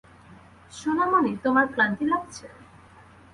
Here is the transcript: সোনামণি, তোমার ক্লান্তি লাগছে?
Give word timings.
সোনামণি, 0.73 1.33
তোমার 1.43 1.65
ক্লান্তি 1.73 2.05
লাগছে? 2.05 2.45